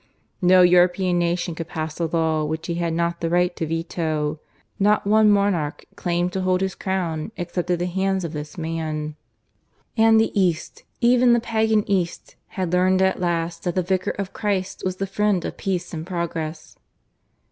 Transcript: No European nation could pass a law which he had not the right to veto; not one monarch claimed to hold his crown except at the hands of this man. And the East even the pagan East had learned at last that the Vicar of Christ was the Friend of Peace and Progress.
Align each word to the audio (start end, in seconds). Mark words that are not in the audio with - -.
No 0.41 0.63
European 0.63 1.19
nation 1.19 1.53
could 1.53 1.67
pass 1.67 1.99
a 1.99 2.07
law 2.07 2.43
which 2.43 2.65
he 2.65 2.73
had 2.73 2.91
not 2.91 3.21
the 3.21 3.29
right 3.29 3.55
to 3.55 3.67
veto; 3.67 4.39
not 4.79 5.05
one 5.05 5.29
monarch 5.29 5.85
claimed 5.95 6.33
to 6.33 6.41
hold 6.41 6.61
his 6.61 6.73
crown 6.73 7.31
except 7.37 7.69
at 7.69 7.77
the 7.77 7.85
hands 7.85 8.23
of 8.23 8.33
this 8.33 8.57
man. 8.57 9.15
And 9.95 10.19
the 10.19 10.31
East 10.33 10.85
even 11.01 11.33
the 11.33 11.39
pagan 11.39 11.83
East 11.87 12.35
had 12.57 12.73
learned 12.73 13.03
at 13.03 13.21
last 13.21 13.63
that 13.65 13.75
the 13.75 13.83
Vicar 13.83 14.09
of 14.17 14.33
Christ 14.33 14.81
was 14.83 14.95
the 14.95 15.05
Friend 15.05 15.45
of 15.45 15.55
Peace 15.57 15.93
and 15.93 16.03
Progress. 16.03 16.77